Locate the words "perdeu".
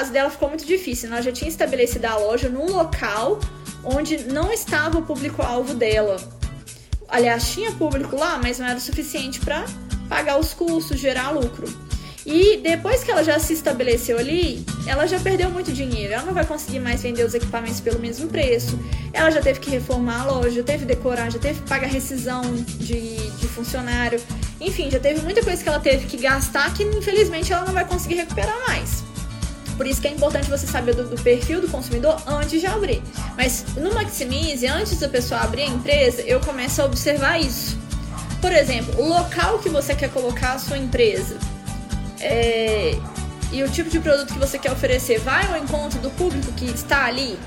15.18-15.50